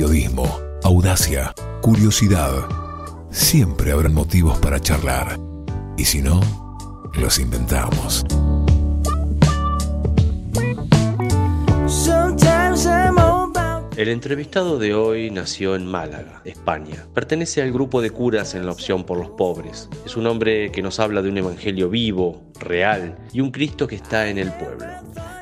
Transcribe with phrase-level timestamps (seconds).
[0.00, 0.46] periodismo,
[0.82, 1.52] audacia,
[1.82, 2.66] curiosidad.
[3.28, 5.38] Siempre habrán motivos para charlar.
[5.98, 6.40] Y si no,
[7.12, 8.24] los inventamos.
[13.94, 17.04] El entrevistado de hoy nació en Málaga, España.
[17.12, 19.90] Pertenece al grupo de curas en la opción por los pobres.
[20.06, 23.96] Es un hombre que nos habla de un evangelio vivo, real y un Cristo que
[23.96, 24.86] está en el pueblo.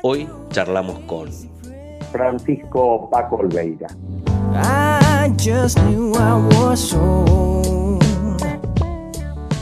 [0.03, 1.29] Hoy charlamos con
[2.11, 3.87] Francisco Paco Olveira.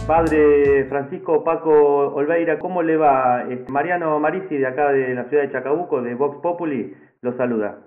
[0.07, 3.43] Padre Francisco Paco Olveira, ¿cómo le va?
[3.67, 7.77] Mariano Marisi de acá de la ciudad de Chacabuco, de Vox Populi, lo saluda.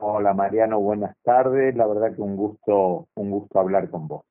[0.00, 1.76] Hola Mariano, buenas tardes.
[1.76, 4.22] La verdad que un gusto, un gusto hablar con vos.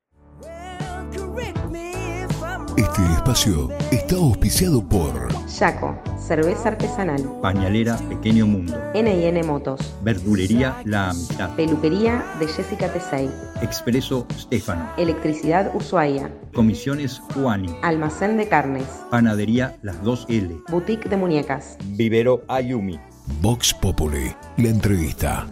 [2.98, 7.22] Este espacio está auspiciado por Yaco, cerveza artesanal.
[7.40, 8.76] Pañalera Pequeño Mundo.
[8.92, 9.80] N&N Motos.
[10.02, 11.54] Verdulería La Amistad.
[11.54, 13.30] Peluquería de Jessica Tesei.
[13.62, 14.90] Expreso Stefano.
[14.96, 16.28] Electricidad Ushuaia.
[16.52, 17.72] Comisiones Juani.
[17.82, 18.88] Almacén de carnes.
[19.12, 20.64] Panadería Las 2L.
[20.68, 21.76] Boutique de muñecas.
[21.90, 22.98] Vivero Ayumi.
[23.40, 25.46] Vox Populi, la entrevista.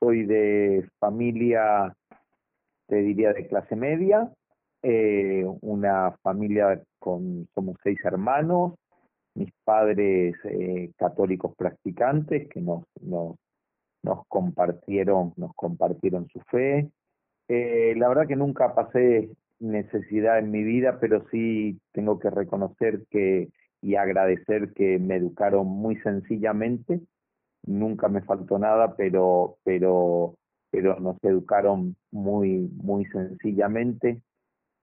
[0.00, 1.94] Soy de familia,
[2.86, 4.32] te diría, de clase media,
[4.82, 8.74] eh, una familia con, somos seis hermanos,
[9.34, 13.36] mis padres eh, católicos practicantes que nos, nos,
[14.02, 16.90] nos compartieron, nos compartieron su fe.
[17.48, 23.04] Eh, la verdad que nunca pasé necesidad en mi vida, pero sí tengo que reconocer
[23.10, 23.48] que
[23.80, 27.00] y agradecer que me educaron muy sencillamente
[27.64, 30.34] nunca me faltó nada, pero, pero,
[30.70, 34.22] pero nos educaron muy, muy sencillamente.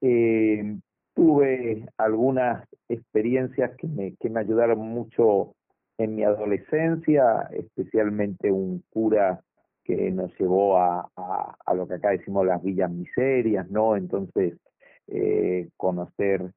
[0.00, 0.78] Eh,
[1.14, 5.54] tuve algunas experiencias que me, que me ayudaron mucho
[5.98, 9.40] en mi adolescencia, especialmente un cura
[9.82, 13.96] que nos llevó a, a, lo que acá decimos las villas miserias, ¿no?
[13.96, 14.58] Entonces,
[15.06, 16.50] eh, conocer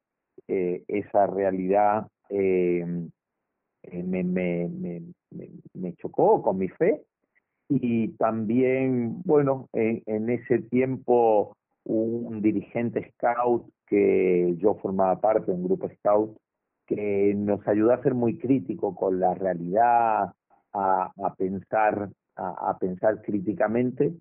[0.48, 2.08] eh, esa realidad
[3.92, 5.02] me, me, me,
[5.74, 7.02] me, chocó con mi fe
[7.68, 15.64] y también, bueno, en, ese tiempo un dirigente scout que yo formaba parte de un
[15.66, 16.38] grupo scout
[16.86, 20.34] que nos ayudó a ser muy crítico con la realidad,
[20.74, 24.14] a, pensar, a, pensar críticamente.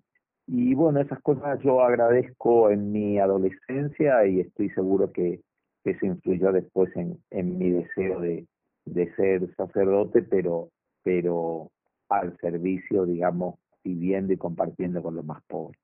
[0.45, 5.41] Y bueno, esas cosas yo agradezco en mi adolescencia y estoy seguro que,
[5.83, 8.45] que eso influyó después en, en mi deseo de,
[8.93, 10.69] de ser sacerdote, pero,
[11.03, 11.71] pero
[12.09, 15.79] al servicio, digamos, viviendo y compartiendo con los más pobres.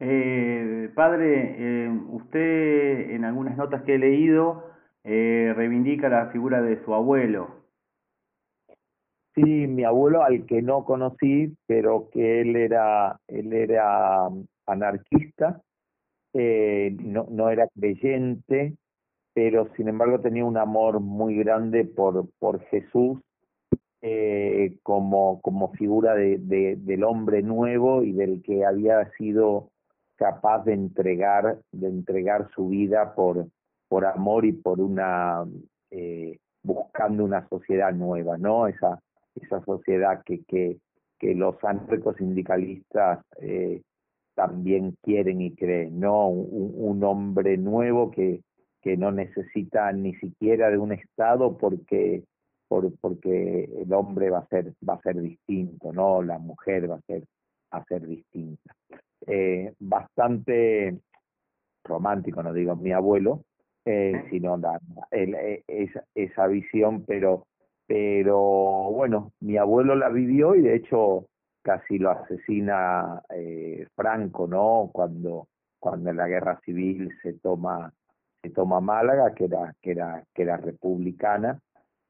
[0.00, 4.64] Eh, padre, eh, usted en algunas notas que he leído
[5.04, 7.62] eh, reivindica la figura de su abuelo.
[9.34, 14.28] Sí, mi abuelo al que no conocí, pero que él era, él era
[14.66, 15.62] anarquista,
[16.34, 18.74] eh, no, no era creyente,
[19.34, 23.18] pero sin embargo tenía un amor muy grande por, por Jesús
[24.02, 29.70] eh, como, como figura de, de, del hombre nuevo y del que había sido
[30.16, 33.46] capaz de entregar, de entregar su vida por,
[33.88, 35.44] por amor y por una
[35.90, 38.66] eh, buscando una sociedad nueva, ¿no?
[38.66, 39.00] Esa,
[39.34, 40.78] esa sociedad que, que,
[41.18, 41.56] que los
[42.18, 43.82] sindicalistas eh,
[44.34, 46.28] también quieren y creen, ¿no?
[46.28, 48.40] Un hombre nuevo que,
[48.82, 52.24] que no necesita ni siquiera de un Estado porque
[52.68, 56.96] por, porque el hombre va a ser va a ser distinto, no la mujer va
[56.96, 57.24] a ser
[57.70, 58.74] a ser distinta.
[59.26, 60.98] Eh, bastante
[61.84, 63.44] romántico, no digo mi abuelo,
[63.84, 64.78] eh, sino la,
[65.10, 67.46] el, eh, esa, esa visión, pero
[67.86, 68.38] pero
[68.92, 71.26] bueno, mi abuelo la vivió y de hecho
[71.62, 74.90] casi lo asesina eh, Franco, ¿no?
[74.92, 77.92] Cuando cuando en la guerra civil se toma
[78.42, 81.60] se toma Málaga, que era, que era, que era republicana,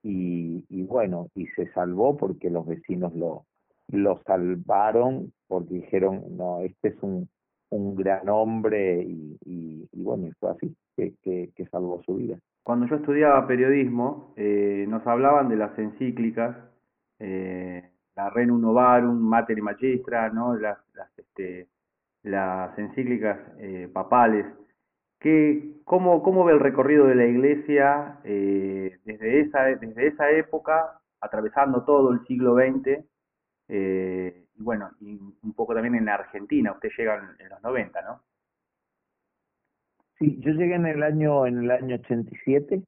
[0.02, 3.44] y, y bueno, y se salvó porque los vecinos lo,
[3.88, 7.28] lo salvaron, porque dijeron, no, este es un,
[7.70, 12.38] un gran hombre, y, y, bueno, y fue así, que, que, que, salvó su vida.
[12.62, 16.56] Cuando yo estudiaba periodismo, eh, nos hablaban de las encíclicas,
[17.18, 20.56] eh, la Renum Novarum, Mater y Magistra, ¿no?
[20.56, 21.68] las, las, este,
[22.22, 24.46] las encíclicas eh, papales,
[25.22, 31.00] ¿Qué, cómo, ¿Cómo ve el recorrido de la iglesia eh, desde, esa, desde esa época,
[31.20, 33.04] atravesando todo el siglo XX?
[33.68, 37.62] Eh, y bueno, y un poco también en la Argentina, usted llega en, en, los
[37.62, 38.20] 90, ¿no?
[40.18, 42.82] Sí, yo llegué en el año, en el año 87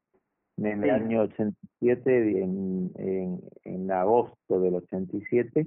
[0.57, 5.67] en el año 87, en, en, en agosto del 87,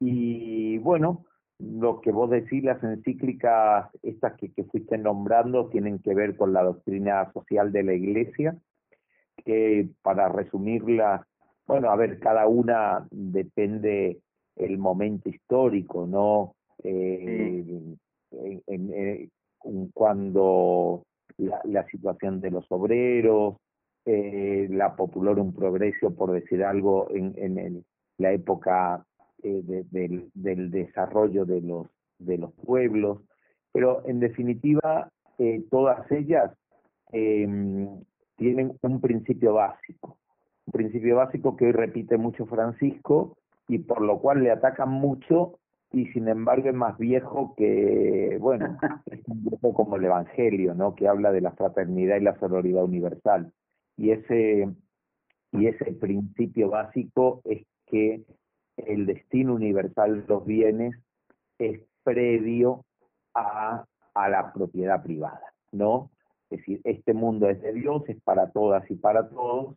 [0.00, 1.24] y bueno,
[1.62, 6.52] lo que vos decís, las encíclicas, estas que, que fuiste nombrando, tienen que ver con
[6.52, 8.56] la doctrina social de la Iglesia,
[9.44, 11.26] que para resumirla,
[11.66, 14.20] bueno, a ver, cada una depende
[14.56, 16.54] el momento histórico, ¿no?
[16.82, 17.64] Eh,
[18.66, 19.30] en,
[19.66, 21.04] en, cuando
[21.36, 23.56] la, la, situación de los obreros,
[24.04, 27.84] eh, la popular un progreso, por decir algo, en, en el,
[28.18, 29.04] la época
[29.42, 31.86] eh, de, del, del, desarrollo de los,
[32.18, 33.20] de los pueblos,
[33.72, 36.52] pero en definitiva eh, todas ellas
[37.12, 37.48] eh,
[38.36, 40.18] tienen un principio básico,
[40.66, 43.36] un principio básico que hoy repite mucho Francisco
[43.68, 45.58] y por lo cual le atacan mucho
[45.92, 50.94] y sin embargo es más viejo que, bueno, es un viejo como el Evangelio, ¿no?
[50.94, 53.52] Que habla de la fraternidad y la sororidad universal.
[53.96, 54.68] Y ese,
[55.52, 58.24] y ese principio básico es que
[58.76, 60.94] el destino universal de los bienes
[61.58, 62.84] es previo
[63.34, 63.84] a,
[64.14, 66.10] a la propiedad privada, ¿no?
[66.50, 69.74] Es decir, este mundo es de Dios, es para todas y para todos,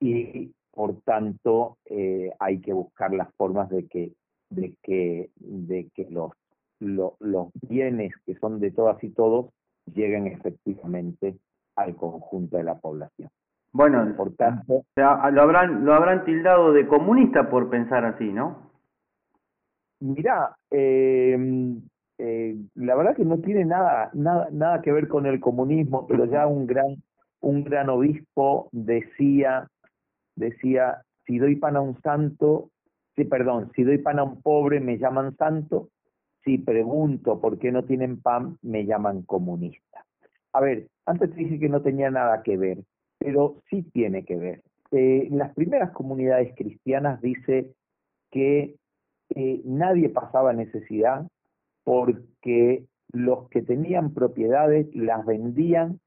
[0.00, 4.12] y por tanto eh, hay que buscar las formas de que,
[4.50, 6.32] de que, de que los,
[6.80, 9.50] lo, los bienes que son de todas y todos
[9.92, 11.36] lleguen efectivamente
[11.76, 13.30] al conjunto de la población.
[13.72, 18.30] Bueno, por tanto, o sea, lo habrán lo habrán tildado de comunista por pensar así,
[18.30, 18.70] ¿no?
[20.00, 21.38] Mirá, eh,
[22.18, 26.26] eh, la verdad que no tiene nada nada nada que ver con el comunismo, pero
[26.26, 27.02] ya un gran
[27.40, 29.68] un gran obispo decía
[30.36, 32.70] decía si doy pan a un santo,
[33.16, 35.88] sí, perdón, si doy pan a un pobre me llaman santo,
[36.44, 40.04] si pregunto por qué no tienen pan me llaman comunista.
[40.52, 42.78] A ver, antes te dije que no tenía nada que ver
[43.22, 44.62] pero sí tiene que ver.
[44.90, 47.72] Eh, en las primeras comunidades cristianas dice
[48.30, 48.76] que
[49.34, 51.26] eh, nadie pasaba necesidad
[51.84, 56.00] porque los que tenían propiedades las vendían,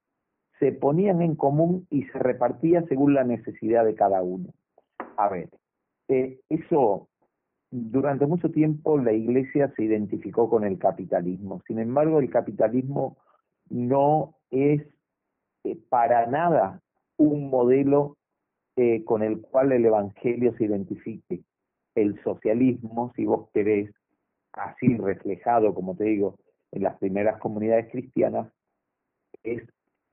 [0.59, 4.53] se ponían en común y se repartía según la necesidad de cada uno.
[5.17, 5.49] A ver,
[6.09, 7.07] eh, eso
[7.71, 11.61] durante mucho tiempo la iglesia se identificó con el capitalismo.
[11.67, 13.17] Sin embargo, el capitalismo
[13.69, 14.83] no es
[15.89, 16.81] para nada
[17.17, 18.17] un modelo
[18.75, 21.41] eh, con el cual el Evangelio se identifique.
[21.95, 23.91] El socialismo, si vos querés,
[24.53, 26.35] así reflejado, como te digo,
[26.71, 28.51] en las primeras comunidades cristianas,
[29.43, 29.63] es,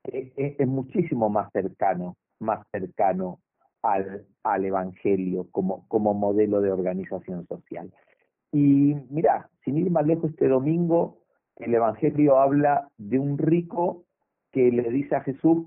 [0.04, 3.40] es, es muchísimo más cercano, más cercano
[3.82, 7.92] al, al Evangelio como, como modelo de organización social.
[8.52, 11.22] Y mira, sin ir más lejos, este domingo
[11.56, 14.04] el Evangelio habla de un rico
[14.50, 15.66] que le dice a Jesús,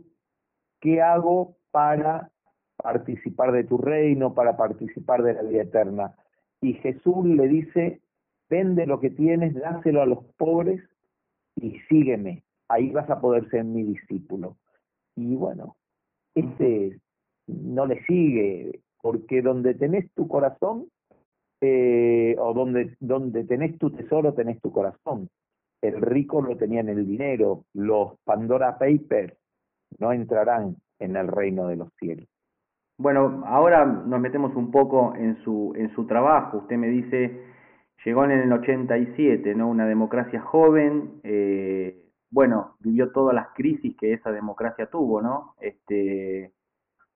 [0.86, 2.30] ¿qué hago para
[2.78, 6.14] participar de tu reino, para participar de la vida eterna?
[6.62, 8.02] Y Jesús le dice,
[8.52, 10.84] vende lo que tienes, dáselo a los pobres
[11.56, 12.44] y sígueme.
[12.70, 14.58] Ahí vas a poder ser mi discípulo.
[15.16, 15.76] Y bueno,
[16.36, 17.00] este
[17.48, 20.86] no le sigue, porque donde tenés tu corazón,
[21.62, 25.30] eh, o donde, donde tenés tu tesoro, tenés tu corazón.
[25.82, 29.36] El rico lo tenía en el dinero, los Pandora Papers
[30.00, 32.28] no entrarán en el reino de los cielos.
[32.98, 36.60] Bueno, ahora nos metemos un poco en su, en su trabajo.
[36.60, 37.44] Usted me dice,
[38.06, 39.68] llegó en el 87, ¿no?
[39.68, 45.56] Una democracia joven, eh, bueno, vivió todas las crisis que esa democracia tuvo, ¿no?
[45.60, 46.54] Este,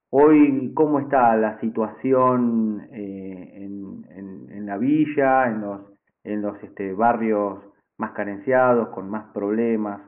[0.09, 5.81] hoy, ¿cómo está la situación eh, en, en, en, la villa, en los,
[6.23, 7.63] en los este, barrios
[7.97, 10.01] más carenciados, con más problemas?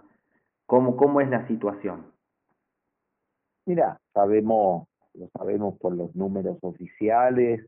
[0.65, 2.10] ¿Cómo, cómo es la situación?
[3.65, 7.65] Mira, sabemos, lo sabemos por los números oficiales,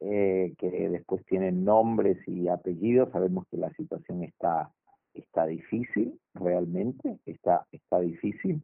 [0.00, 4.70] eh, que después tienen nombres y apellidos, sabemos que la situación está,
[5.14, 8.62] está difícil, realmente, está, está difícil.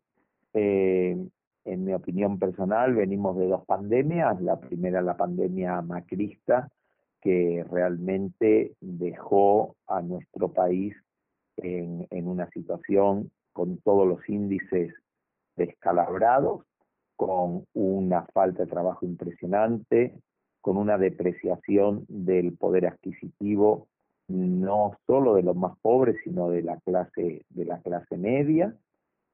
[0.55, 1.17] Eh,
[1.65, 6.71] en mi opinión personal, venimos de dos pandemias, la primera la pandemia macrista,
[7.21, 10.95] que realmente dejó a nuestro país
[11.57, 14.95] en, en una situación con todos los índices
[15.57, 16.65] descalabrados,
[17.17, 20.15] con una falta de trabajo impresionante,
[20.61, 23.89] con una depreciación del poder adquisitivo
[24.29, 28.75] no solo de los más pobres, sino de la clase de la clase media,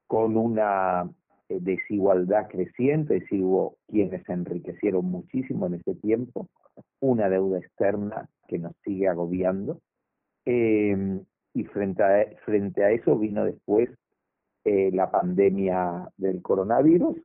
[0.07, 1.11] con una
[1.49, 6.49] eh, desigualdad creciente, es decir, hubo quienes se enriquecieron muchísimo en ese tiempo,
[7.01, 9.81] una deuda externa que nos sigue agobiando,
[10.45, 11.21] eh,
[11.55, 13.89] y frente a, frente a eso vino después
[14.65, 17.17] eh, la pandemia del coronavirus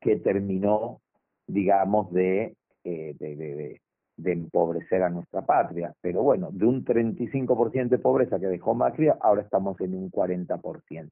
[0.00, 1.00] que terminó,
[1.46, 3.80] digamos, de, eh, de, de,
[4.16, 5.94] de, empobrecer a nuestra patria.
[6.00, 11.10] Pero bueno, de un 35% de pobreza que dejó Macri, ahora estamos en un 40%,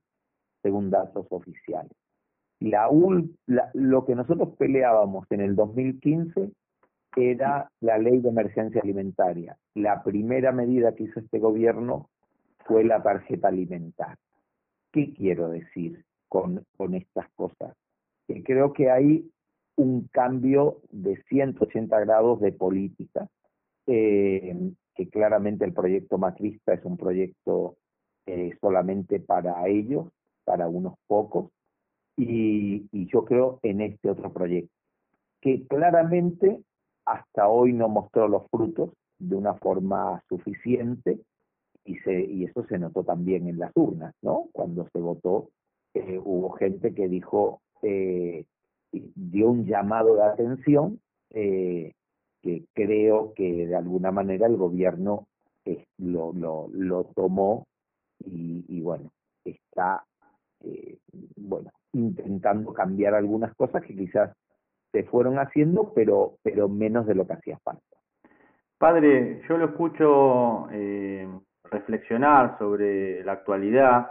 [0.63, 1.93] según datos oficiales.
[2.61, 2.89] La,
[3.47, 6.51] la, lo que nosotros peleábamos en el 2015
[7.17, 9.57] era la ley de emergencia alimentaria.
[9.75, 12.09] La primera medida que hizo este gobierno
[12.65, 14.17] fue la tarjeta alimentar.
[14.97, 17.77] ¿Qué quiero decir con, con estas cosas?
[18.27, 19.31] Que creo que hay
[19.77, 23.29] un cambio de 180 grados de política,
[23.87, 24.57] eh,
[24.95, 27.77] que claramente el proyecto macrista es un proyecto
[28.25, 30.07] eh, solamente para ellos,
[30.45, 31.51] para unos pocos,
[32.17, 34.73] y, y yo creo en este otro proyecto,
[35.43, 36.63] que claramente
[37.05, 41.21] hasta hoy no mostró los frutos de una forma suficiente
[41.87, 44.49] y, se, y eso se notó también en las urnas, ¿no?
[44.53, 45.49] Cuando se votó,
[45.95, 48.45] eh, hubo gente que dijo, eh,
[48.93, 51.01] dio un llamado de atención
[51.31, 51.95] eh,
[52.43, 55.27] que creo que de alguna manera el gobierno
[55.65, 57.67] eh, lo, lo, lo tomó
[58.25, 59.11] y, bueno,
[59.45, 60.05] está
[61.37, 64.35] bueno intentando cambiar algunas cosas que quizás
[64.93, 67.83] se fueron haciendo, pero, pero menos de lo que hacía falta.
[68.79, 71.27] Padre, yo lo escucho eh,
[71.71, 74.11] reflexionar sobre la actualidad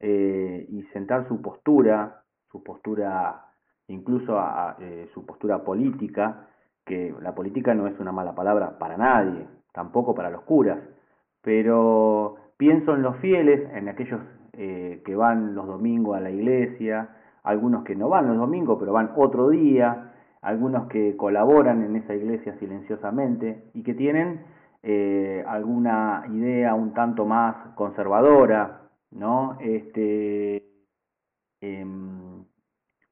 [0.00, 3.44] eh, y sentar su postura, su postura,
[3.88, 6.48] incluso a, eh, su postura política,
[6.84, 10.78] que la política no es una mala palabra para nadie, tampoco para los curas,
[11.42, 14.20] pero pienso en los fieles, en aquellos
[14.52, 17.08] eh, que van los domingos a la iglesia,
[17.42, 22.14] algunos que no van los domingos, pero van otro día, algunos que colaboran en esa
[22.14, 24.40] iglesia silenciosamente y que tienen
[24.86, 29.56] eh, alguna idea un tanto más conservadora, ¿no?
[29.60, 30.62] Este,
[31.62, 31.86] eh,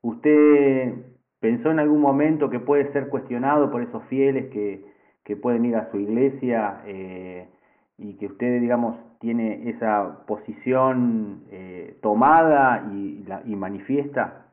[0.02, 0.94] ¿Usted
[1.40, 4.84] pensó en algún momento que puede ser cuestionado por esos fieles que,
[5.24, 7.48] que pueden ir a su iglesia eh,
[7.96, 14.46] y que usted, digamos, tiene esa posición eh, tomada y, y manifiesta?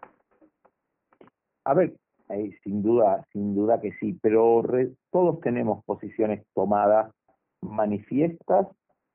[1.65, 1.93] A ver,
[2.29, 7.11] eh, sin duda, sin duda que sí, pero re, todos tenemos posiciones tomadas
[7.61, 8.67] manifiestas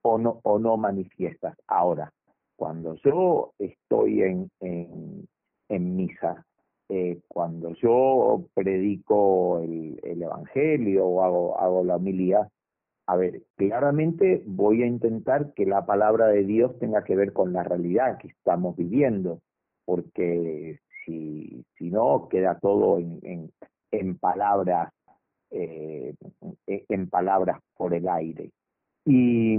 [0.03, 1.57] o no, o no manifiestas.
[1.67, 2.13] Ahora,
[2.57, 5.27] cuando yo estoy en, en,
[5.69, 6.45] en misa,
[6.89, 12.49] eh, cuando yo predico el, el Evangelio o hago, hago la homilía,
[13.07, 17.53] a ver, claramente voy a intentar que la palabra de Dios tenga que ver con
[17.53, 19.41] la realidad que estamos viviendo,
[19.85, 23.51] porque si, si no, queda todo en, en,
[23.91, 24.93] en palabras,
[25.51, 26.15] eh,
[26.67, 28.51] en palabras por el aire.
[29.05, 29.59] Y,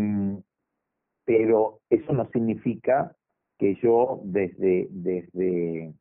[1.26, 3.16] pero eso no significa
[3.58, 5.94] que yo desde, desde,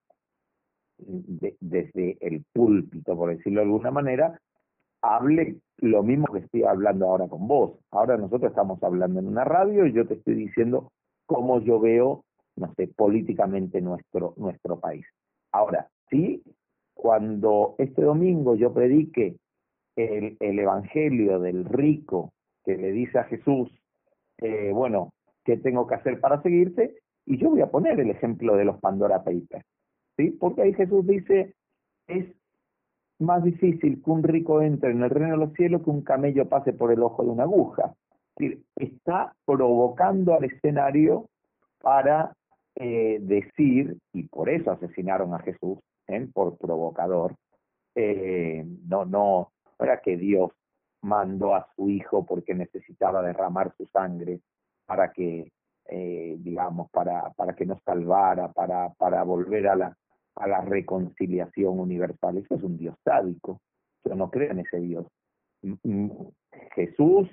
[0.98, 4.40] de, desde el púlpito, por decirlo de alguna manera,
[5.02, 7.78] hable lo mismo que estoy hablando ahora con vos.
[7.90, 10.92] Ahora nosotros estamos hablando en una radio y yo te estoy diciendo
[11.26, 12.24] cómo yo veo,
[12.56, 15.06] no sé, políticamente nuestro, nuestro país.
[15.54, 16.42] Ahora, sí,
[16.94, 19.36] cuando este domingo yo predique
[19.94, 22.32] el, el Evangelio del rico
[22.64, 23.70] que le dice a Jesús,
[24.38, 25.12] eh, bueno,
[25.44, 26.96] ¿qué tengo que hacer para seguirte?
[27.24, 29.64] Y yo voy a poner el ejemplo de los Pandora Papers,
[30.16, 30.30] ¿sí?
[30.32, 31.54] Porque ahí Jesús dice,
[32.08, 32.26] es
[33.20, 36.48] más difícil que un rico entre en el reino de los cielos que un camello
[36.48, 37.94] pase por el ojo de una aguja.
[38.74, 41.28] Está provocando al escenario
[41.80, 42.32] para
[42.76, 45.78] eh, decir, y por eso asesinaron a Jesús,
[46.08, 46.28] ¿eh?
[46.32, 47.36] por provocador,
[47.94, 50.50] eh, no, no, era que Dios
[51.02, 54.40] mandó a su hijo porque necesitaba derramar su sangre
[54.86, 55.50] para que,
[55.86, 59.96] digamos, para, para que nos salvara, para, para volver a la,
[60.36, 62.38] a la reconciliación universal.
[62.38, 63.60] Eso es un Dios sádico.
[64.04, 65.06] Yo no creo en ese Dios.
[66.74, 67.28] Jesús,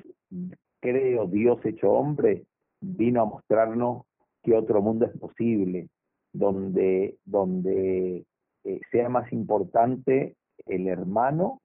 [0.82, 2.46] creo, Dios hecho hombre,
[2.82, 4.06] vino a mostrarnos
[4.44, 5.90] que otro mundo es posible,
[6.34, 8.26] donde, donde
[8.64, 11.62] eh, sea más importante el hermano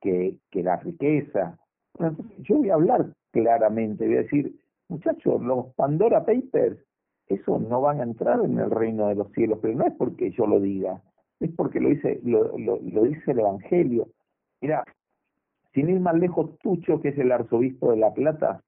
[0.00, 1.58] que, que la riqueza.
[1.98, 4.54] Bueno, entonces yo voy a hablar claramente, voy a decir,
[4.88, 6.78] muchachos, los Pandora Papers,
[7.26, 10.30] eso no van a entrar en el reino de los cielos, pero no es porque
[10.32, 11.02] yo lo diga,
[11.40, 14.08] es porque lo dice, lo dice el Evangelio.
[14.60, 14.84] Mira,
[15.72, 18.62] sin ir más lejos, Tucho, que es el arzobispo de La Plata,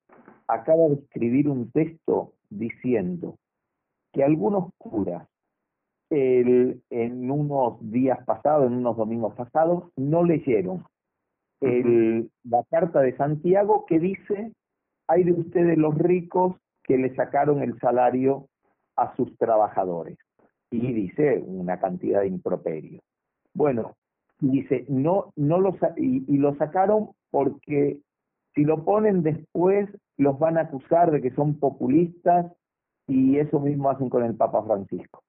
[0.48, 3.36] acaba de escribir un texto diciendo
[4.16, 5.28] que algunos curas
[6.08, 10.84] el, en unos días pasados, en unos domingos pasados, no leyeron
[11.60, 14.52] el, la carta de Santiago que dice,
[15.06, 18.48] hay de ustedes los ricos que le sacaron el salario
[18.96, 20.16] a sus trabajadores.
[20.70, 23.02] Y dice una cantidad de improperios.
[23.52, 23.96] Bueno,
[24.40, 27.98] dice, no, no lo, y, y lo sacaron porque
[28.54, 32.50] si lo ponen después los van a acusar de que son populistas
[33.06, 35.22] y eso mismo hacen con el Papa Francisco.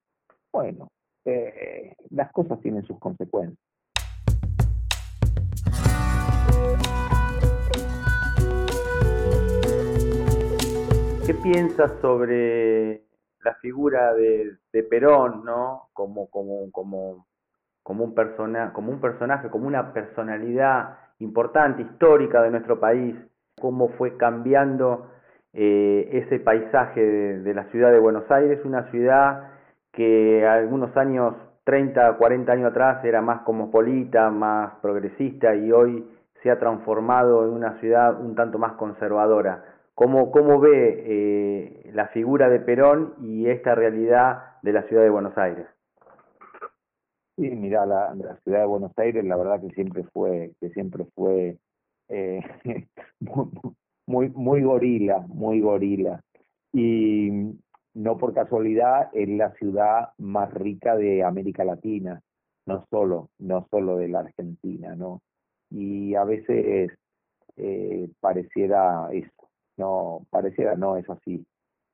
[0.52, 0.90] Bueno,
[1.24, 3.58] eh, las cosas tienen sus consecuencias.
[11.26, 13.02] ¿Qué piensas sobre
[13.44, 15.90] la figura de, de Perón, ¿no?
[15.92, 17.26] Como, como, como,
[17.82, 23.14] como, un persona, como un personaje, como una personalidad importante, histórica de nuestro país,
[23.60, 25.10] cómo fue cambiando
[25.60, 29.50] eh, ese paisaje de, la ciudad de Buenos Aires, una ciudad
[29.90, 31.34] que algunos años,
[31.64, 36.08] 30, 40 años atrás, era más cosmopolita, más progresista y hoy
[36.44, 39.64] se ha transformado en una ciudad un tanto más conservadora.
[39.96, 45.10] ¿Cómo, cómo ve eh, la figura de Perón y esta realidad de la ciudad de
[45.10, 45.66] Buenos Aires?
[47.34, 51.58] Sí, mira, la, ciudad de Buenos Aires, la verdad que siempre fue, que siempre fue
[52.08, 52.40] eh,
[54.08, 56.22] muy gorila, muy gorila.
[56.72, 57.30] Y
[57.94, 62.20] no por casualidad es la ciudad más rica de América Latina,
[62.66, 65.20] no solo, no solo de la Argentina, ¿no?
[65.70, 66.92] Y a veces
[67.56, 71.44] eh, pareciera eso, no, pareciera no es así.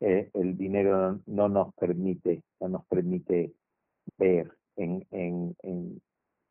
[0.00, 3.52] Eh, el dinero no, nos permite, no nos permite
[4.18, 6.00] ver en, en, en,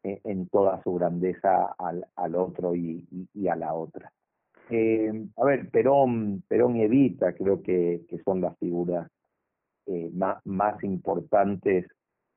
[0.03, 4.11] en toda su grandeza al, al otro y, y a la otra.
[4.69, 9.09] Eh, a ver, Perón, Perón y Evita creo que, son las figuras
[9.85, 10.09] eh,
[10.45, 11.87] más, importantes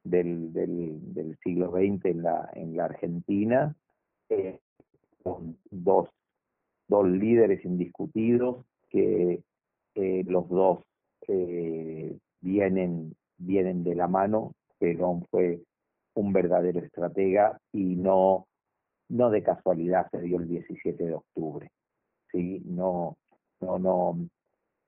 [0.02, 3.74] del, del, siglo XX en la, en la Argentina.
[4.28, 4.58] Eh,
[5.70, 6.08] dos,
[6.88, 9.42] dos líderes indiscutidos que
[9.94, 10.80] eh, los dos
[11.28, 14.54] eh, vienen, vienen de la mano.
[14.78, 15.60] Perón fue
[16.14, 18.46] un verdadero estratega y no,
[19.08, 21.70] no de casualidad se dio el 17 de octubre.
[22.32, 22.62] ¿Sí?
[22.64, 23.16] No,
[23.60, 24.18] no, no,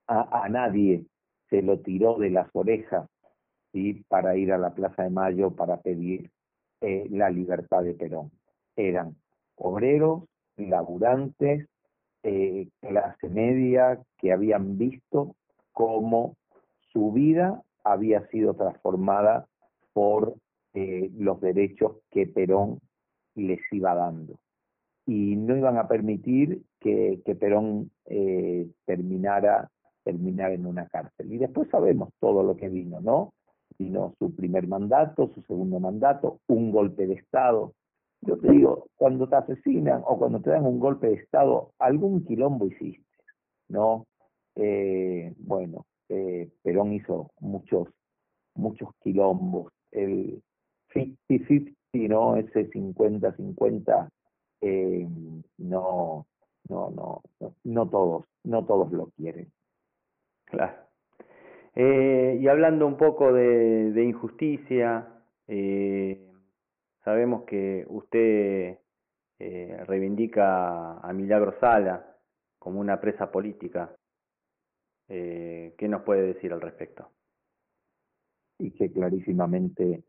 [0.07, 1.05] a, a nadie
[1.51, 3.09] se lo tiró de las orejas
[3.72, 4.05] ¿sí?
[4.09, 6.31] para ir a la Plaza de Mayo para pedir
[6.81, 8.31] eh, la libertad de Perón.
[8.77, 9.16] Eran
[9.57, 10.24] obreros,
[10.57, 11.66] laburantes,
[12.22, 15.35] eh, clase media, que habían visto
[15.72, 16.37] cómo
[16.92, 19.46] su vida había sido transformada
[19.92, 20.35] por
[20.74, 22.81] eh, los derechos que Perón
[23.35, 24.38] les iba dando.
[25.09, 29.71] Y no iban a permitir que, que Perón eh, terminara,
[30.05, 31.33] terminara en una cárcel.
[31.33, 33.33] Y después sabemos todo lo que vino, ¿no?
[33.79, 37.73] Vino su primer mandato, su segundo mandato, un golpe de Estado.
[38.21, 42.27] Yo te digo, cuando te asesinan o cuando te dan un golpe de Estado, algún
[42.27, 43.03] quilombo hiciste,
[43.68, 44.07] ¿no?
[44.57, 47.88] Eh, bueno, eh, Perón hizo muchos,
[48.55, 49.73] muchos quilombos.
[49.90, 50.42] El
[50.92, 52.37] 50-50, ¿no?
[52.37, 54.11] Ese 50-50,
[54.61, 55.07] eh,
[55.59, 56.27] no,
[56.68, 59.51] no, no, no, no todos, no todos lo quieren.
[60.44, 60.75] Claro.
[61.75, 65.07] Eh, y hablando un poco de, de injusticia,
[65.47, 66.29] eh,
[67.05, 68.79] sabemos que usted
[69.38, 72.16] eh, reivindica a Milagro Sala
[72.59, 73.94] como una presa política.
[75.09, 77.11] Eh, ¿Qué nos puede decir al respecto?
[78.59, 80.03] Y que clarísimamente,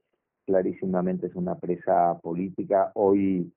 [0.46, 2.92] clarísimamente es una presa política.
[2.96, 3.54] Hoy,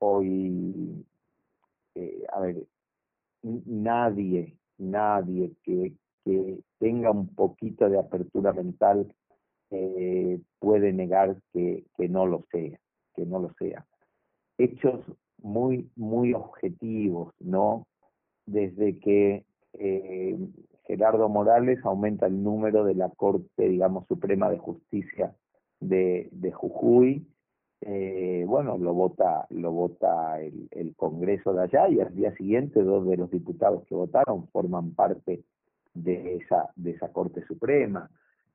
[0.00, 1.06] hoy,
[1.94, 2.66] eh, a ver,
[3.42, 5.92] nadie, nadie que,
[6.24, 9.14] que tenga un poquito de apertura mental
[9.70, 12.78] eh, puede negar que, que no lo sea,
[13.14, 13.86] que no lo sea.
[14.58, 15.00] Hechos
[15.38, 17.86] muy, muy objetivos, ¿no?
[18.46, 20.36] Desde que eh,
[20.86, 25.34] Gerardo Morales aumenta el número de la Corte, digamos, Suprema de Justicia
[25.78, 27.26] de, de Jujuy,
[27.82, 32.82] eh, bueno, lo vota, lo vota el, el Congreso de allá y al día siguiente
[32.82, 35.44] dos de los diputados que votaron forman parte
[35.94, 38.10] de esa, de esa Corte Suprema.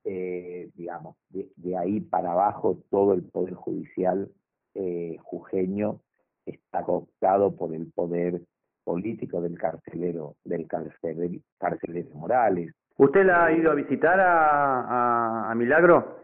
[0.08, 4.30] Eh, digamos, de, de, ahí para abajo todo el Poder Judicial
[4.76, 6.00] eh, jujeño
[6.46, 8.42] está cooptado por el poder
[8.84, 12.72] político del carcelero, del carcelero, carcelero Morales.
[12.98, 16.20] ¿Usted la ha ido a visitar a, a, a Milagro?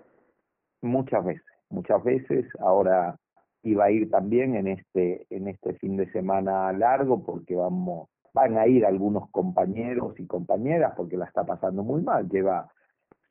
[0.81, 2.45] Muchas veces, muchas veces.
[2.59, 3.17] Ahora
[3.63, 8.57] iba a ir también en este, en este fin de semana largo porque vamos, van
[8.57, 12.29] a ir algunos compañeros y compañeras porque la está pasando muy mal.
[12.29, 12.71] Lleva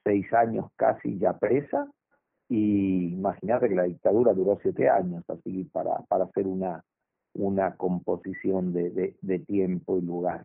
[0.05, 1.89] seis años casi ya presa
[2.49, 6.85] y imagínate que la dictadura duró siete años, así para, para hacer una,
[7.35, 10.45] una composición de, de, tiempo y lugar.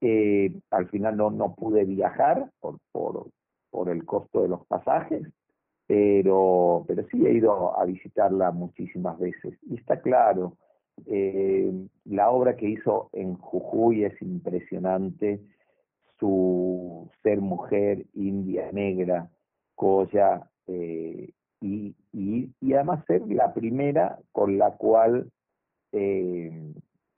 [0.00, 3.28] Eh, al final no, no pude viajar por, por,
[3.70, 5.22] por el costo de los pasajes,
[5.86, 9.56] pero, pero sí he ido a visitarla muchísimas veces.
[9.62, 10.56] Y está claro,
[11.06, 11.72] eh,
[12.04, 15.40] la obra que hizo en Jujuy es impresionante,
[16.18, 19.30] su ser mujer india negra,
[19.74, 25.30] colla, eh, y, y, y, además ser la primera con la cual
[25.92, 26.72] eh,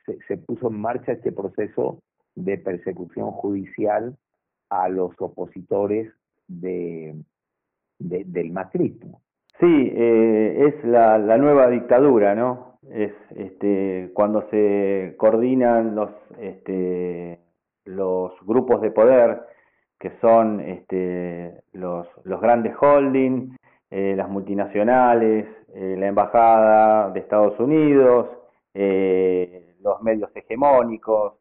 [0.04, 2.02] se, se, puso en marcha este proceso
[2.34, 4.16] de persecución judicial
[4.70, 6.12] a los opositores
[6.46, 7.16] de,
[7.98, 9.20] de del macrismo.
[9.60, 12.78] Sí, eh, es la, la, nueva dictadura, ¿no?
[12.92, 17.40] Es este, cuando se coordinan los, este,
[17.84, 19.40] los grupos de poder,
[19.98, 23.56] que son este, los, los grandes holdings,
[23.90, 28.28] eh, las multinacionales, eh, la embajada de Estados Unidos,
[28.74, 31.34] los medios hegemónicos,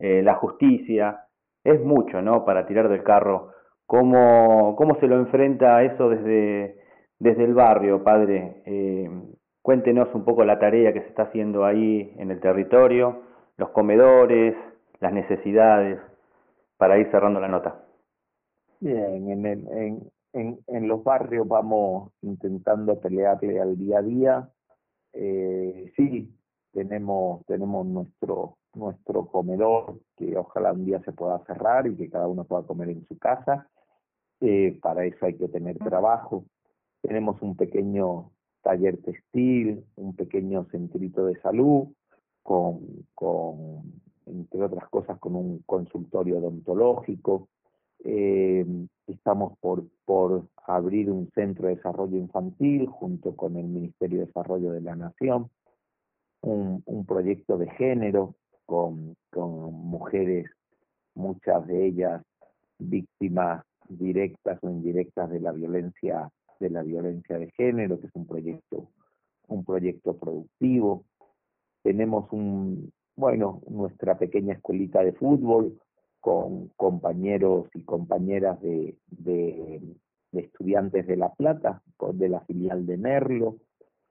[0.00, 1.20] la justicia.
[1.62, 2.44] Es mucho, ¿no?
[2.44, 3.52] Para tirar del carro.
[3.90, 6.78] ¿Cómo, cómo se lo enfrenta eso desde,
[7.18, 8.62] desde el barrio, padre?
[8.64, 9.10] Eh,
[9.62, 13.22] cuéntenos un poco la tarea que se está haciendo ahí en el territorio,
[13.56, 14.54] los comedores,
[15.00, 15.98] las necesidades,
[16.76, 17.82] para ir cerrando la nota.
[18.78, 24.48] Bien, en, el, en, en, en los barrios vamos intentando pelearle al día a día.
[25.14, 26.32] Eh, sí,
[26.72, 32.28] tenemos, tenemos nuestro, nuestro comedor que ojalá un día se pueda cerrar y que cada
[32.28, 33.66] uno pueda comer en su casa.
[34.40, 36.44] Eh, para eso hay que tener trabajo.
[37.02, 41.88] Tenemos un pequeño taller textil, un pequeño centrito de salud,
[42.42, 42.80] con,
[43.14, 43.82] con
[44.26, 47.48] entre otras cosas, con un consultorio odontológico.
[48.02, 48.64] Eh,
[49.06, 54.72] estamos por, por abrir un centro de desarrollo infantil junto con el Ministerio de Desarrollo
[54.72, 55.50] de la Nación,
[56.40, 60.50] un, un proyecto de género con, con mujeres,
[61.14, 62.22] muchas de ellas
[62.78, 63.64] víctimas
[63.98, 68.90] directas o indirectas de la violencia de la violencia de género, que es un proyecto
[69.48, 71.04] un proyecto productivo.
[71.82, 75.78] Tenemos un bueno, nuestra pequeña escuelita de fútbol
[76.20, 79.80] con compañeros y compañeras de, de,
[80.32, 81.82] estudiantes de La Plata,
[82.14, 83.58] de la filial de Merlo,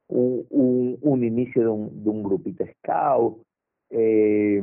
[0.07, 3.43] un, un, inicio de un, de un grupito scout,
[3.89, 4.61] eh,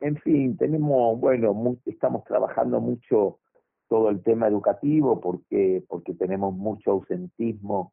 [0.00, 3.38] en fin, tenemos, bueno, estamos trabajando mucho
[3.88, 7.92] todo el tema educativo porque, porque tenemos mucho ausentismo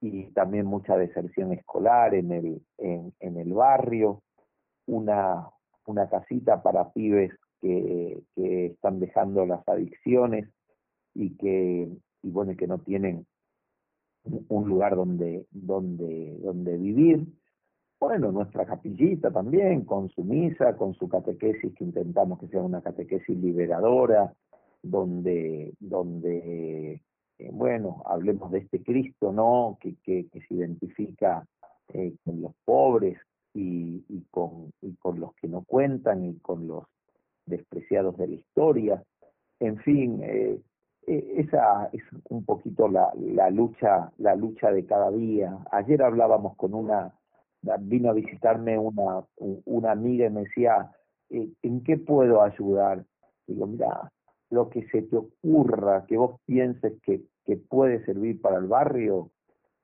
[0.00, 4.22] y también mucha deserción escolar en el, en, en el barrio,
[4.86, 5.48] una,
[5.86, 10.48] una casita para pibes que, que están dejando las adicciones
[11.14, 11.88] y que,
[12.22, 13.26] y bueno, que no tienen
[14.48, 17.26] un lugar donde, donde, donde vivir.
[18.00, 22.82] Bueno, nuestra capillita también, con su misa, con su catequesis, que intentamos que sea una
[22.82, 24.34] catequesis liberadora,
[24.84, 27.00] donde, donde
[27.38, 29.78] eh, bueno, hablemos de este Cristo, ¿no?
[29.80, 31.46] Que, que, que se identifica
[31.92, 33.18] eh, con los pobres
[33.54, 36.84] y, y, con, y con los que no cuentan y con los
[37.46, 39.02] despreciados de la historia.
[39.58, 40.60] En fin, eh,
[41.06, 45.58] esa es un poquito la, la lucha, la lucha de cada día.
[45.70, 47.14] Ayer hablábamos con una,
[47.80, 49.24] vino a visitarme una,
[49.64, 50.90] una amiga y me decía,
[51.30, 53.04] ¿en qué puedo ayudar?
[53.46, 54.10] Digo, mira,
[54.54, 59.30] lo que se te ocurra, que vos pienses que, que puede servir para el barrio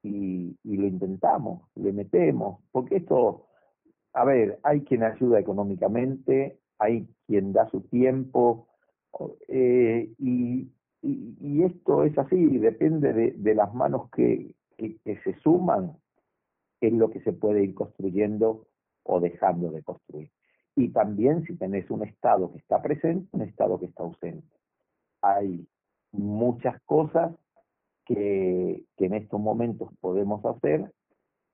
[0.02, 3.46] y, y lo intentamos, le metemos, porque esto,
[4.14, 8.68] a ver, hay quien ayuda económicamente, hay quien da su tiempo,
[9.48, 10.70] eh, y,
[11.02, 15.92] y, esto es así, depende de, de las manos que, que, que, se suman,
[16.80, 18.66] es lo que se puede ir construyendo
[19.02, 20.30] o dejando de construir.
[20.76, 24.59] Y también si tenés un Estado que está presente, un Estado que está ausente.
[25.22, 25.66] Hay
[26.12, 27.32] muchas cosas
[28.04, 30.92] que, en estos momentos podemos hacer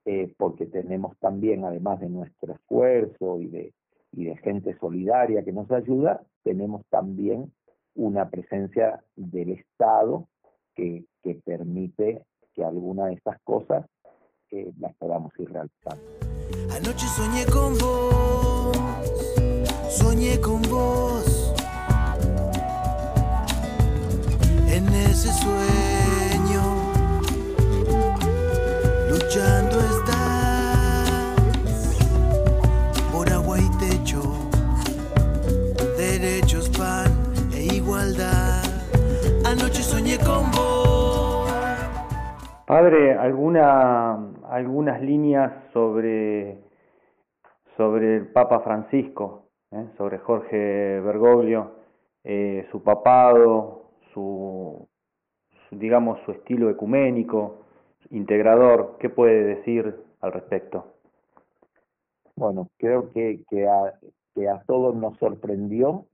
[0.05, 3.75] eh, porque tenemos también, además de nuestro esfuerzo y de,
[4.13, 7.53] y de gente solidaria que nos ayuda, tenemos también
[7.95, 10.29] una presencia del Estado
[10.75, 12.25] que, que permite
[12.55, 13.85] que alguna de estas cosas
[14.51, 16.03] eh, las podamos ir realizando.
[16.71, 18.77] Anoche soñé con vos,
[19.91, 21.36] soñé con vos.
[24.77, 26.63] En ese sueño,
[29.09, 31.35] luchando estás
[33.11, 34.21] por agua y techo,
[35.97, 37.11] derechos, pan
[37.55, 38.65] e igualdad.
[39.47, 41.51] Anoche soñé con vos.
[42.67, 44.19] Padre, ¿alguna,
[44.51, 46.59] algunas líneas sobre,
[47.79, 49.87] sobre el Papa Francisco, ¿eh?
[49.97, 51.77] sobre Jorge Bergoglio,
[52.25, 53.86] eh, su papado,
[54.17, 54.89] su,
[55.71, 57.67] digamos, su estilo ecuménico,
[58.11, 58.97] integrador.
[58.99, 60.95] ¿Qué puede decir al respecto?
[62.35, 63.93] Bueno, creo que, que, a,
[64.35, 66.07] que a todos nos sorprendió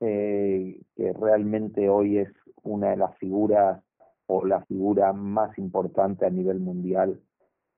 [0.00, 2.28] eh, que realmente hoy es
[2.62, 3.82] una de las figuras
[4.26, 7.18] o la figura más importante a nivel mundial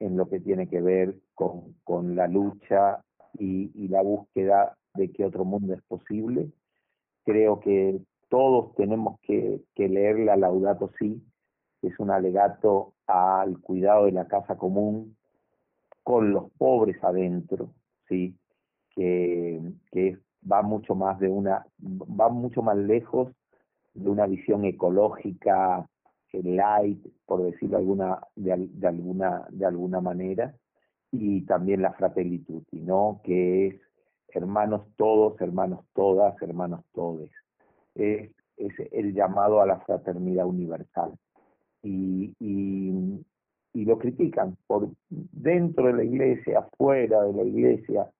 [0.01, 3.05] en lo que tiene que ver con, con la lucha
[3.39, 6.51] y, y la búsqueda de que otro mundo es posible.
[7.25, 8.01] Creo que
[8.35, 11.23] todos tenemos que, que leer la Laudato Si,
[11.83, 15.17] es un alegato al cuidado de la casa común
[16.03, 17.71] con los pobres adentro,
[18.09, 18.37] ¿sí?
[18.91, 20.19] que, que
[20.51, 23.31] va mucho más de una, va mucho más lejos
[23.93, 25.89] de una visión ecológica
[26.33, 30.57] light, por decirlo alguna, de, de, alguna, de alguna manera,
[31.13, 33.21] y también la fratelli ¿no?
[33.23, 33.81] que es
[34.31, 37.31] hermanos todos, hermanos todas, hermanos todes.
[37.95, 38.31] Es,
[38.93, 41.13] el llamado a la fraternidad universal.
[41.83, 43.25] Y, y,
[43.73, 48.11] y lo critican por dentro de la iglesia, afuera de la iglesia,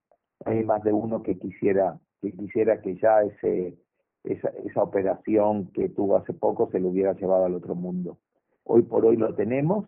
[0.43, 3.77] hay más de uno que quisiera que quisiera que ya ese
[4.25, 8.17] esa, esa operación que tuvo hace poco se lo hubiera llevado al otro mundo.
[8.63, 9.87] Hoy por hoy lo tenemos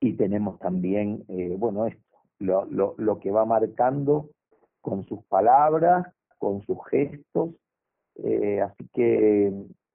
[0.00, 2.02] y tenemos también, eh, bueno, esto,
[2.38, 4.30] lo, lo, lo que va marcando
[4.80, 6.06] con sus palabras,
[6.38, 7.50] con sus gestos,
[8.24, 9.52] eh, así que,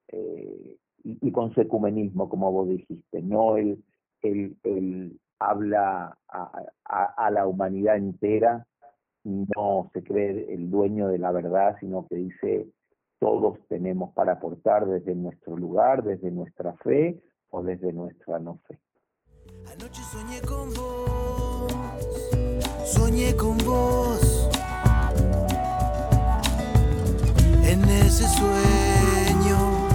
[0.10, 3.84] eh, y, con su ecumenismo, como vos dijiste, no el,
[4.22, 8.68] el, el habla a, a, a la humanidad entera,
[9.24, 12.68] no se cree el dueño de la verdad, sino que dice
[13.22, 18.80] todos tenemos para aportar desde nuestro lugar, desde nuestra fe o desde nuestra no fe.
[19.72, 21.72] Anoche soñé con vos,
[22.84, 24.11] soñé con vos.
[28.12, 29.88] Ese sueño,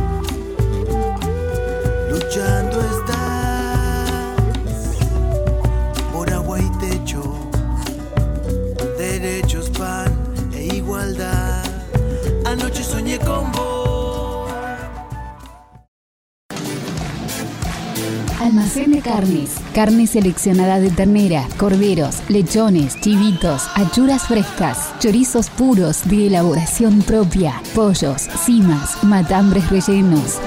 [2.10, 4.10] luchando estás
[6.14, 7.22] por agua y techo,
[8.96, 10.10] derechos, pan
[10.54, 11.62] e igualdad.
[12.46, 14.50] Anoche soñé con vos.
[18.40, 19.65] Almacén de carnes.
[19.76, 28.22] Carne seleccionada de ternera, corderos, lechones, chivitos, achuras frescas, chorizos puros de elaboración propia, pollos,
[28.46, 30.38] cimas, matambres rellenos.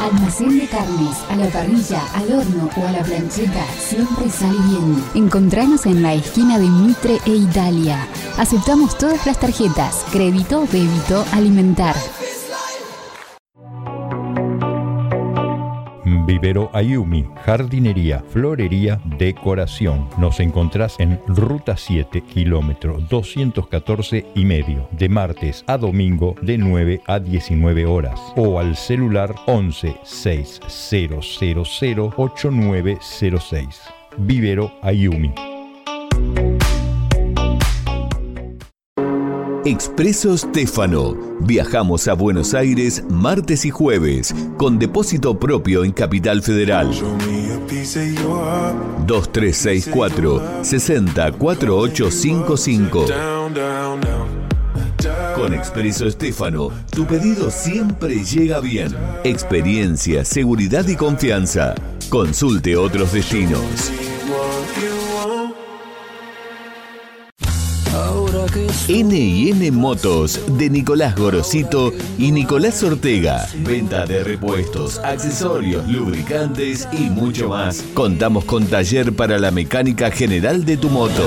[0.00, 5.04] Almacén de carnes, a la parrilla, al horno o a la plancheta, siempre sale bien.
[5.16, 8.06] Encontranos en la esquina de Mitre e Italia.
[8.38, 11.96] Aceptamos todas las tarjetas, crédito, débito, alimentar.
[16.26, 20.08] Vivero Ayumi, jardinería, florería, decoración.
[20.18, 27.00] Nos encontrás en Ruta 7, kilómetro 214 y medio, de martes a domingo de 9
[27.06, 31.12] a 19 horas o al celular 11 6000
[32.16, 33.80] 8906.
[34.18, 35.55] Vivero Ayumi.
[39.66, 41.16] Expreso Stefano.
[41.40, 46.92] Viajamos a Buenos Aires martes y jueves con depósito propio en Capital Federal.
[49.08, 53.06] 2364 604855.
[55.34, 58.94] Con Expreso Estefano, tu pedido siempre llega bien.
[59.24, 61.74] Experiencia, seguridad y confianza.
[62.08, 63.90] Consulte otros destinos.
[68.88, 73.46] N&N Motos de Nicolás Gorosito y Nicolás Ortega.
[73.58, 77.82] Venta de repuestos, accesorios, lubricantes y mucho más.
[77.94, 81.24] Contamos con taller para la mecánica general de tu moto.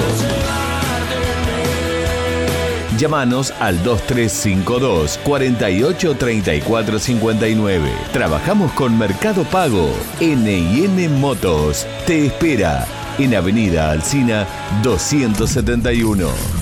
[2.97, 7.89] Llámanos al 2352 48 34 59.
[8.12, 9.89] Trabajamos con Mercado Pago.
[10.19, 12.86] N&N Motos te espera
[13.17, 14.45] en Avenida Alcina
[14.84, 16.59] 271.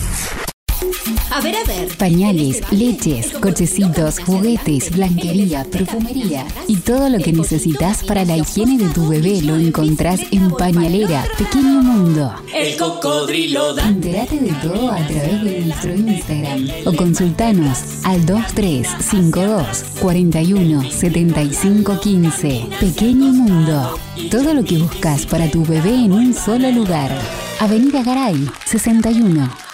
[1.37, 1.95] A ver, a ver.
[1.97, 8.91] Pañales, leches, cochecitos, juguetes, blanquería, perfumería y todo lo que necesitas para la higiene de
[8.91, 12.33] tu bebé lo encontrás en Pañalera, Pequeño Mundo.
[12.51, 13.87] El cocodrilo da.
[13.87, 22.65] Entérate de todo a través de nuestro Instagram o consultanos al 2352 41 75 15.
[22.79, 23.99] Pequeño Mundo.
[24.31, 27.15] Todo lo que buscas para tu bebé en un solo lugar.
[27.59, 29.66] Avenida Garay, 61.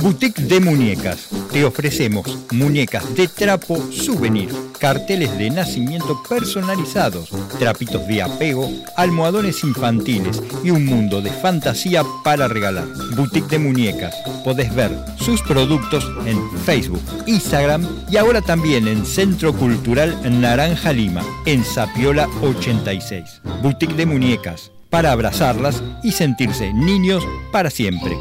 [0.00, 1.28] Boutique de Muñecas.
[1.50, 10.40] Te ofrecemos muñecas de trapo souvenir, carteles de nacimiento personalizados, trapitos de apego, almohadones infantiles
[10.62, 12.86] y un mundo de fantasía para regalar.
[13.16, 14.14] Boutique de Muñecas.
[14.44, 21.24] Podés ver sus productos en Facebook, Instagram y ahora también en Centro Cultural Naranja Lima,
[21.44, 23.40] en Sapiola 86.
[23.64, 24.70] Boutique de Muñecas.
[24.90, 28.16] Para abrazarlas y sentirse niños para siempre.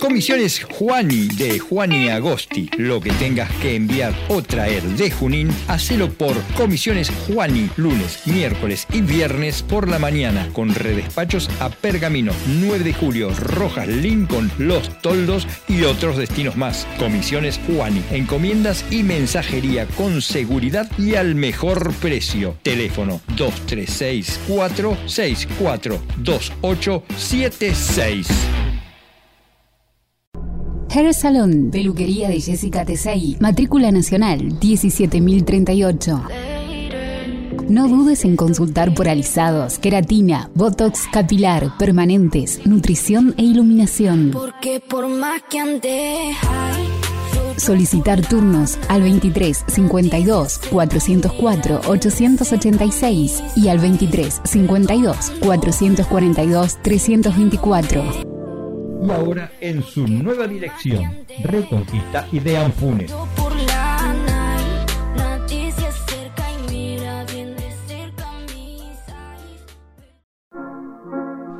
[0.00, 2.70] Comisiones Juani de Juani Agosti.
[2.78, 8.86] Lo que tengas que enviar o traer de Junín, hacelo por Comisiones Juani, lunes, miércoles
[8.94, 15.02] y viernes por la mañana, con redespachos a Pergamino, 9 de julio, Rojas, Lincoln, Los
[15.02, 16.86] Toldos y otros destinos más.
[16.98, 22.56] Comisiones Juani, encomiendas y mensajería con seguridad y al mejor precio.
[22.62, 28.28] Teléfono 236 464 2876.
[30.92, 36.22] Hair Salon, peluquería de Jessica Tesei, matrícula nacional 17038.
[37.68, 44.30] No dudes en consultar por alisados, queratina, botox capilar, permanentes, nutrición e iluminación.
[44.32, 46.32] Porque por más que ande,
[47.56, 58.29] Solicitar turnos al 23 52 404 886 y al 23 52 442 324
[59.02, 63.12] y ahora en su nueva dirección, Reconquista y de Anfunes.